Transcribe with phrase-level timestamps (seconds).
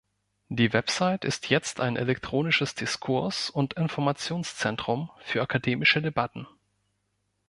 [0.49, 6.47] Die Website ist jetzt ein elektronisches Diskurs- und Informationszentrum für akademische Debatten.